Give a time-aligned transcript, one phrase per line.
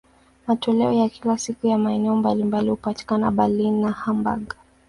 [0.47, 4.55] Matoleo ya kila siku ya maeneo mbalimbali hupatikana Berlin na Hamburg.